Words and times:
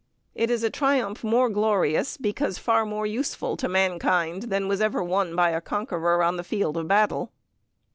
It 0.33 0.49
is 0.49 0.63
a 0.63 0.71
triumph 0.71 1.23
more 1.23 1.47
glorious, 1.47 2.17
because 2.17 2.57
far 2.57 2.87
more 2.87 3.05
useful 3.05 3.55
to 3.57 3.69
mankind 3.69 4.41
than 4.49 4.67
was 4.67 4.81
ever 4.81 5.03
won 5.03 5.35
by 5.35 5.51
a 5.51 5.61
conqueror 5.61 6.23
on 6.23 6.37
the 6.37 6.43
field 6.43 6.75
of 6.75 6.87
battle. 6.87 7.31